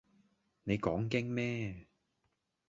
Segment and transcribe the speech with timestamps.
[0.63, 1.85] 你講經咩？